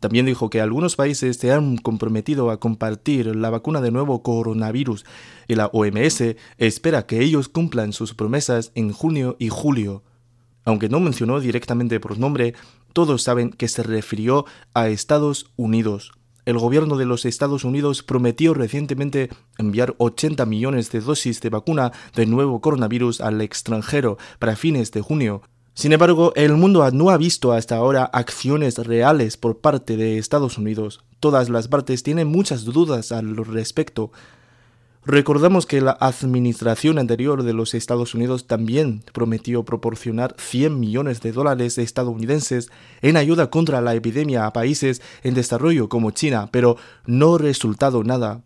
También 0.02 0.26
dijo 0.26 0.50
que 0.50 0.62
algunos 0.62 0.96
países 0.96 1.38
se 1.38 1.52
han 1.52 1.78
comprometido 1.78 2.50
a 2.50 2.60
compartir 2.60 3.36
la 3.36 3.52
vacuna 3.52 3.82
de 3.82 3.92
nuevo 3.92 4.24
coronavirus 4.24 5.06
y 5.48 5.54
la 5.54 5.68
OMS 5.68 6.24
espera 6.58 7.06
que 7.06 7.22
ellos 7.22 7.50
cumplan 7.50 7.94
sus 7.94 8.16
promesas 8.16 8.72
en 8.74 8.94
junio 8.94 9.36
y 9.38 9.50
julio. 9.50 10.04
Aunque 10.66 10.90
no 10.90 11.00
mencionó 11.00 11.40
directamente 11.40 12.00
por 12.00 12.18
nombre, 12.18 12.56
todos 12.94 13.22
saben 13.22 13.52
que 13.52 13.68
se 13.68 13.84
refirió 13.84 14.46
a 14.74 14.90
Estados 14.90 15.52
Unidos. 15.56 16.14
el 16.46 16.58
gobierno 16.58 16.98
de 16.98 17.06
los 17.06 17.26
Estados 17.26 17.64
Unidos 17.64 18.02
prometió 18.02 18.56
recientemente 18.56 19.30
enviar 19.60 19.94
80 20.00 20.48
millones 20.48 20.92
de 20.92 21.00
dosis 21.00 21.40
de 21.42 21.50
vacuna 21.50 21.92
del 22.16 22.32
nuevo 22.32 22.60
coronavirus 22.60 23.22
al 23.22 23.40
extranjero 23.42 24.18
para 24.40 24.56
fines 24.56 24.92
de 24.92 25.02
junio. 25.02 25.44
Sin 25.74 25.94
embargo, 25.94 26.34
el 26.36 26.54
mundo 26.54 26.90
no 26.92 27.10
ha 27.10 27.18
visto 27.18 27.54
hasta 27.54 27.78
ahora 27.78 28.04
acciones 28.04 28.78
reales 28.78 29.38
por 29.38 29.60
parte 29.60 29.96
de 29.96 30.18
Estados 30.18 30.58
Unidos. 30.58 31.04
Todas 31.20 31.50
las 31.50 31.68
partes 31.68 32.04
tienen 32.04 32.28
muchas 32.28 32.66
dudas 32.66 33.12
al 33.12 33.38
respecto. 33.38 34.12
Recordamos 35.06 35.66
que 35.66 35.82
la 35.82 35.98
administración 36.00 37.00
anterior 37.00 37.42
de 37.42 37.54
los 37.54 37.74
Estados 37.74 38.14
Unidos 38.14 38.46
también 38.46 39.04
prometió 39.14 39.64
proporcionar 39.64 40.36
100 40.38 40.80
millones 40.80 41.22
de 41.22 41.32
dólares 41.32 41.80
estadounidenses 41.80 42.70
en 43.02 43.18
ayuda 43.18 43.50
contra 43.50 43.82
la 43.82 43.96
epidemia 43.96 44.46
a 44.46 44.54
países 44.54 45.02
en 45.24 45.34
desarrollo 45.34 45.90
como 45.90 46.12
China, 46.12 46.50
pero 46.52 46.78
no 47.08 47.40
resultado 47.40 48.04
nada. 48.04 48.44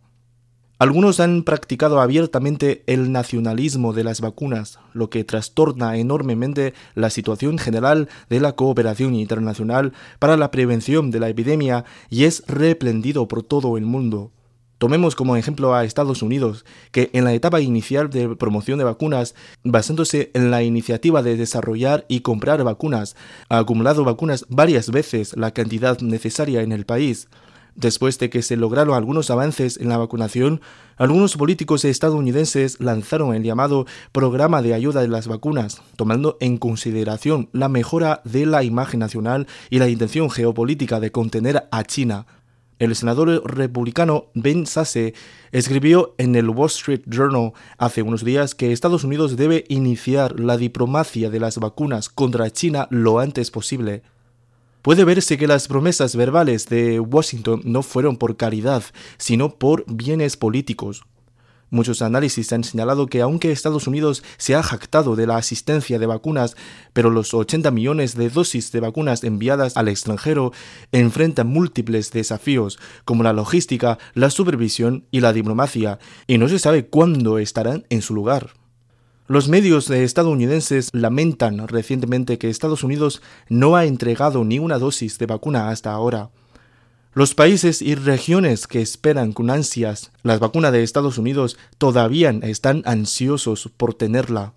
Algunos 0.78 1.22
han 1.22 1.44
practicado 1.44 2.02
abiertamente 2.02 2.84
el 2.86 3.14
nacionalismo 3.14 3.94
de 3.94 4.04
las 4.04 4.20
vacunas, 4.20 4.78
lo 4.92 5.10
que 5.10 5.24
trastorna 5.24 5.96
enormemente 5.96 6.74
la 6.96 7.10
situación 7.10 7.58
general 7.58 8.10
de 8.30 8.42
la 8.42 8.58
cooperación 8.58 9.16
internacional 9.16 9.94
para 10.20 10.36
la 10.36 10.52
prevención 10.52 11.12
de 11.12 11.22
la 11.22 11.30
epidemia 11.30 11.86
y 12.10 12.26
es 12.26 12.44
reprendido 12.48 13.26
por 13.30 13.42
todo 13.42 13.78
el 13.78 13.86
mundo. 13.86 14.32
Tomemos 14.78 15.16
como 15.16 15.38
ejemplo 15.38 15.74
a 15.74 15.86
Estados 15.86 16.22
Unidos, 16.22 16.66
que 16.92 17.10
en 17.14 17.24
la 17.24 17.34
etapa 17.34 17.62
inicial 17.62 18.10
de 18.10 18.36
promoción 18.36 18.78
de 18.78 18.84
vacunas, 18.84 19.34
basándose 19.64 20.32
en 20.34 20.52
la 20.52 20.64
iniciativa 20.64 21.24
de 21.24 21.38
desarrollar 21.38 22.04
y 22.10 22.20
comprar 22.20 22.62
vacunas, 22.66 23.16
ha 23.48 23.60
acumulado 23.60 24.04
vacunas 24.04 24.46
varias 24.50 24.92
veces 24.92 25.38
la 25.38 25.52
cantidad 25.52 26.02
necesaria 26.02 26.62
en 26.62 26.74
el 26.74 26.86
país. 26.86 27.30
Después 27.76 28.18
de 28.20 28.30
que 28.30 28.42
se 28.42 28.56
lograron 28.56 28.96
algunos 28.96 29.30
avances 29.30 29.78
en 29.78 29.90
la 29.90 29.98
vacunación, 29.98 30.62
algunos 30.96 31.36
políticos 31.36 31.84
estadounidenses 31.84 32.80
lanzaron 32.80 33.36
el 33.36 33.44
llamado 33.44 33.86
Programa 34.14 34.62
de 34.62 34.74
Ayuda 34.74 35.02
de 35.02 35.10
las 35.10 35.28
Vacunas, 35.28 35.82
tomando 35.98 36.38
en 36.40 36.58
consideración 36.58 37.50
la 37.52 37.68
mejora 37.68 38.22
de 38.24 38.46
la 38.46 38.64
imagen 38.64 39.02
nacional 39.02 39.48
y 39.70 39.80
la 39.80 39.90
intención 39.90 40.30
geopolítica 40.30 41.02
de 41.02 41.12
contener 41.12 41.68
a 41.70 41.84
China. 41.84 42.28
El 42.80 42.96
senador 42.96 43.42
republicano 43.46 44.28
Ben 44.34 44.66
Sasse 44.66 45.14
escribió 45.52 46.14
en 46.18 46.36
el 46.36 46.50
Wall 46.50 46.68
Street 46.68 47.02
Journal 47.08 47.52
hace 47.78 48.02
unos 48.02 48.24
días 48.24 48.56
que 48.56 48.72
Estados 48.72 49.04
Unidos 49.04 49.36
debe 49.36 49.66
iniciar 49.68 50.40
la 50.40 50.56
diplomacia 50.56 51.30
de 51.30 51.42
las 51.42 51.58
vacunas 51.58 52.08
contra 52.08 52.52
China 52.52 52.88
lo 52.90 53.20
antes 53.20 53.52
posible. 53.52 54.04
Puede 54.86 55.04
verse 55.04 55.40
que 55.40 55.48
las 55.48 55.68
promesas 55.68 56.16
verbales 56.16 56.70
de 56.70 57.00
Washington 57.00 57.62
no 57.64 57.82
fueron 57.82 58.18
por 58.18 58.38
caridad, 58.38 58.84
sino 59.18 59.58
por 59.58 59.84
bienes 59.88 60.38
políticos. 60.38 61.06
Muchos 61.72 62.04
análisis 62.04 62.54
han 62.54 62.64
señalado 62.64 63.08
que 63.08 63.22
aunque 63.22 63.52
Estados 63.52 63.88
Unidos 63.88 64.22
se 64.38 64.54
ha 64.54 64.62
jactado 64.62 65.16
de 65.16 65.26
la 65.26 65.38
asistencia 65.38 65.98
de 65.98 66.06
vacunas, 66.06 66.56
pero 66.94 67.10
los 67.10 67.34
80 67.34 67.72
millones 67.72 68.16
de 68.16 68.30
dosis 68.30 68.72
de 68.72 68.80
vacunas 68.80 69.24
enviadas 69.24 69.76
al 69.76 69.88
extranjero 69.88 70.52
enfrentan 70.92 71.48
múltiples 71.48 72.12
desafíos, 72.12 72.78
como 73.06 73.24
la 73.24 73.34
logística, 73.34 73.98
la 74.14 74.30
supervisión 74.30 75.08
y 75.10 75.22
la 75.22 75.34
diplomacia, 75.34 75.98
y 76.28 76.38
no 76.38 76.48
se 76.48 76.60
sabe 76.60 76.86
cuándo 76.86 77.40
estarán 77.40 77.88
en 77.90 78.04
su 78.04 78.14
lugar. 78.14 78.52
Los 79.28 79.50
medios 79.50 79.90
estadounidenses 79.90 80.90
lamentan 80.94 81.68
recientemente 81.68 82.38
que 82.38 82.52
Estados 82.52 82.84
Unidos 82.84 83.24
no 83.50 83.76
ha 83.76 83.86
entregado 83.86 84.44
ni 84.44 84.60
una 84.60 84.78
dosis 84.78 85.18
de 85.18 85.26
vacuna 85.26 85.70
hasta 85.70 85.92
ahora. 85.92 86.30
Los 87.12 87.34
países 87.34 87.82
y 87.82 87.96
regiones 87.96 88.68
que 88.68 88.84
esperan 88.84 89.34
con 89.34 89.50
ansias 89.50 90.12
las 90.22 90.40
vacunas 90.40 90.72
de 90.74 90.84
Estados 90.84 91.18
Unidos 91.18 91.58
todavía 91.80 92.30
están 92.44 92.84
ansiosos 92.86 93.68
por 93.76 93.96
tenerla. 93.96 94.54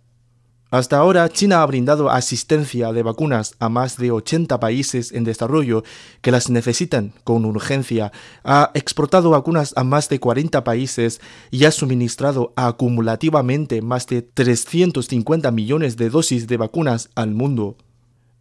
Hasta 0.71 0.99
ahora, 0.99 1.27
China 1.31 1.63
ha 1.63 1.67
brindado 1.67 2.11
asistencia 2.11 2.93
de 2.93 3.03
vacunas 3.03 3.55
a 3.59 3.71
más 3.71 3.97
de 3.97 4.11
80 4.11 4.61
países 4.61 5.13
en 5.13 5.25
desarrollo 5.25 5.83
que 6.21 6.31
las 6.31 6.51
necesitan 6.51 7.15
con 7.25 7.47
urgencia, 7.47 8.13
ha 8.45 8.71
exportado 8.75 9.31
vacunas 9.31 9.73
a 9.77 9.85
más 9.85 10.11
de 10.11 10.21
40 10.21 10.65
países 10.65 11.23
y 11.51 11.65
ha 11.65 11.71
suministrado 11.71 12.53
acumulativamente 12.55 13.81
más 13.81 14.07
de 14.09 14.21
350 14.21 15.51
millones 15.53 15.97
de 15.97 16.11
dosis 16.11 16.47
de 16.47 16.59
vacunas 16.59 17.09
al 17.15 17.31
mundo. 17.31 17.79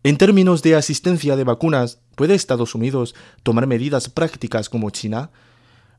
En 0.03 0.17
términos 0.17 0.61
de 0.63 0.75
asistencia 0.75 1.37
de 1.37 1.45
vacunas, 1.45 1.99
¿puede 2.15 2.35
Estados 2.35 2.75
Unidos 2.75 3.15
tomar 3.43 3.67
medidas 3.67 4.09
prácticas 4.09 4.67
como 4.67 4.89
China? 4.89 5.31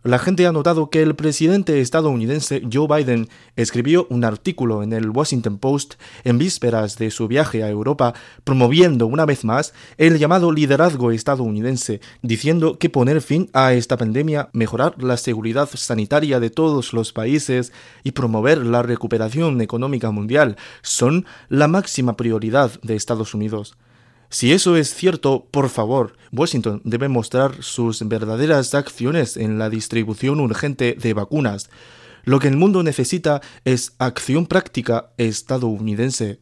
La 0.04 0.20
gente 0.20 0.46
ha 0.46 0.52
notado 0.52 0.90
que 0.90 1.02
el 1.02 1.16
presidente 1.16 1.80
estadounidense 1.80 2.62
Joe 2.72 2.86
Biden 2.86 3.28
escribió 3.56 4.06
un 4.10 4.24
artículo 4.24 4.84
en 4.84 4.92
el 4.92 5.10
Washington 5.10 5.58
Post 5.58 5.94
en 6.22 6.38
vísperas 6.38 6.98
de 6.98 7.10
su 7.10 7.26
viaje 7.26 7.64
a 7.64 7.68
Europa 7.68 8.14
promoviendo 8.44 9.08
una 9.08 9.26
vez 9.26 9.44
más 9.44 9.74
el 9.96 10.20
llamado 10.20 10.52
liderazgo 10.52 11.10
estadounidense, 11.10 12.00
diciendo 12.22 12.78
que 12.78 12.90
poner 12.90 13.20
fin 13.20 13.50
a 13.52 13.72
esta 13.72 13.96
pandemia, 13.96 14.50
mejorar 14.52 15.02
la 15.02 15.16
seguridad 15.16 15.68
sanitaria 15.74 16.38
de 16.38 16.50
todos 16.50 16.92
los 16.92 17.12
países 17.12 17.72
y 18.04 18.12
promover 18.12 18.64
la 18.64 18.82
recuperación 18.82 19.60
económica 19.60 20.12
mundial 20.12 20.56
son 20.80 21.26
la 21.48 21.66
máxima 21.66 22.16
prioridad 22.16 22.70
de 22.82 22.94
Estados 22.94 23.34
Unidos. 23.34 23.76
Si 24.30 24.52
eso 24.52 24.76
es 24.76 24.94
cierto, 24.94 25.46
por 25.50 25.70
favor, 25.70 26.16
Washington 26.32 26.82
debe 26.84 27.08
mostrar 27.08 27.62
sus 27.62 28.06
verdaderas 28.06 28.74
acciones 28.74 29.38
en 29.38 29.58
la 29.58 29.70
distribución 29.70 30.40
urgente 30.40 30.96
de 31.00 31.14
vacunas. 31.14 31.70
Lo 32.24 32.38
que 32.38 32.48
el 32.48 32.58
mundo 32.58 32.82
necesita 32.82 33.40
es 33.64 33.94
acción 33.98 34.46
práctica 34.46 35.12
estadounidense. 35.16 36.40